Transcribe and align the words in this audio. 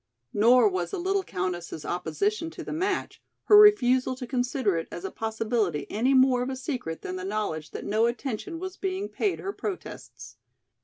Nor 0.33 0.67
was 0.67 0.89
the 0.89 0.97
little 0.99 1.21
countess's 1.21 1.85
opposition 1.85 2.49
to 2.49 2.63
the 2.63 2.73
match, 2.73 3.21
her 3.43 3.55
refusal 3.55 4.15
to 4.15 4.25
consider 4.25 4.75
it 4.77 4.87
as 4.91 5.05
a 5.05 5.11
possibility 5.11 5.85
any 5.91 6.15
more 6.15 6.41
of 6.41 6.49
a 6.49 6.55
secret 6.55 7.03
than 7.03 7.17
the 7.17 7.23
knowledge 7.23 7.69
that 7.69 7.85
no 7.85 8.07
attention 8.07 8.57
was 8.57 8.77
being 8.77 9.07
paid 9.09 9.37
her 9.39 9.53
protests. 9.53 10.37